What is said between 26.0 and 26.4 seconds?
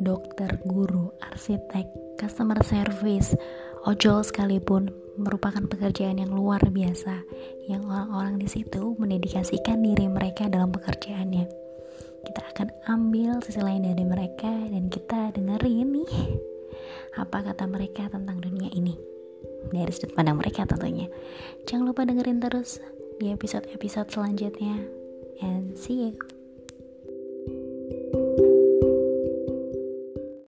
you.